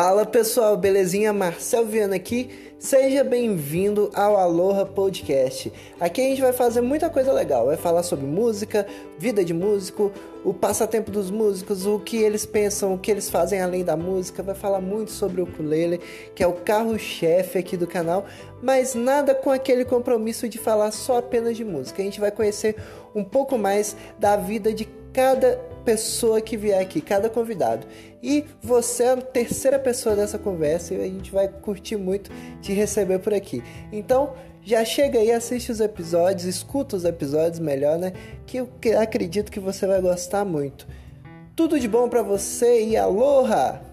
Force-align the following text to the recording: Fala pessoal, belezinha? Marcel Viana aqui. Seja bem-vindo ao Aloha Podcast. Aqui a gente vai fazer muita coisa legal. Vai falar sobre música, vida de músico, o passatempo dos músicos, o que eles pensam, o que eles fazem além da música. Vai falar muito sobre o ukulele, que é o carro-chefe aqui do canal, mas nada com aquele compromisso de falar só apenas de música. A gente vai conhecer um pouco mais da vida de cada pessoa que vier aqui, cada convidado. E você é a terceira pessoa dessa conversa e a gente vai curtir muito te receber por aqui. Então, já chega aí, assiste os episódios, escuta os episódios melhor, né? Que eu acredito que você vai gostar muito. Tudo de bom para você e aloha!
Fala 0.00 0.24
pessoal, 0.24 0.76
belezinha? 0.76 1.32
Marcel 1.32 1.84
Viana 1.84 2.14
aqui. 2.14 2.68
Seja 2.78 3.24
bem-vindo 3.24 4.12
ao 4.14 4.36
Aloha 4.36 4.86
Podcast. 4.86 5.72
Aqui 5.98 6.20
a 6.20 6.24
gente 6.24 6.40
vai 6.40 6.52
fazer 6.52 6.80
muita 6.80 7.10
coisa 7.10 7.32
legal. 7.32 7.66
Vai 7.66 7.76
falar 7.76 8.04
sobre 8.04 8.24
música, 8.24 8.86
vida 9.18 9.44
de 9.44 9.52
músico, 9.52 10.12
o 10.44 10.54
passatempo 10.54 11.10
dos 11.10 11.32
músicos, 11.32 11.84
o 11.84 11.98
que 11.98 12.18
eles 12.18 12.46
pensam, 12.46 12.94
o 12.94 12.98
que 12.98 13.10
eles 13.10 13.28
fazem 13.28 13.60
além 13.60 13.82
da 13.82 13.96
música. 13.96 14.40
Vai 14.40 14.54
falar 14.54 14.80
muito 14.80 15.10
sobre 15.10 15.40
o 15.40 15.44
ukulele, 15.44 16.00
que 16.32 16.44
é 16.44 16.46
o 16.46 16.52
carro-chefe 16.52 17.58
aqui 17.58 17.76
do 17.76 17.88
canal, 17.88 18.24
mas 18.62 18.94
nada 18.94 19.34
com 19.34 19.50
aquele 19.50 19.84
compromisso 19.84 20.48
de 20.48 20.58
falar 20.58 20.92
só 20.92 21.18
apenas 21.18 21.56
de 21.56 21.64
música. 21.64 22.00
A 22.00 22.04
gente 22.04 22.20
vai 22.20 22.30
conhecer 22.30 22.76
um 23.12 23.24
pouco 23.24 23.58
mais 23.58 23.96
da 24.16 24.36
vida 24.36 24.72
de 24.72 24.84
cada 25.12 25.56
pessoa 25.84 26.40
que 26.40 26.56
vier 26.56 26.80
aqui, 26.80 27.00
cada 27.00 27.30
convidado. 27.30 27.86
E 28.22 28.44
você 28.62 29.04
é 29.04 29.10
a 29.10 29.16
terceira 29.16 29.78
pessoa 29.78 30.14
dessa 30.14 30.38
conversa 30.38 30.94
e 30.94 31.00
a 31.00 31.04
gente 31.04 31.30
vai 31.30 31.48
curtir 31.48 31.96
muito 31.96 32.30
te 32.60 32.72
receber 32.72 33.18
por 33.18 33.32
aqui. 33.32 33.62
Então, 33.90 34.34
já 34.62 34.84
chega 34.84 35.18
aí, 35.18 35.32
assiste 35.32 35.72
os 35.72 35.80
episódios, 35.80 36.44
escuta 36.44 36.96
os 36.96 37.04
episódios 37.04 37.58
melhor, 37.58 37.96
né? 37.96 38.12
Que 38.44 38.58
eu 38.58 38.68
acredito 39.00 39.50
que 39.50 39.60
você 39.60 39.86
vai 39.86 40.00
gostar 40.00 40.44
muito. 40.44 40.86
Tudo 41.56 41.80
de 41.80 41.88
bom 41.88 42.08
para 42.08 42.22
você 42.22 42.84
e 42.84 42.96
aloha! 42.96 43.87